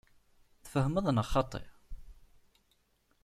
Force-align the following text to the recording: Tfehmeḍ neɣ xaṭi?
Tfehmeḍ 0.63 1.05
neɣ 1.11 1.27
xaṭi? 1.33 1.63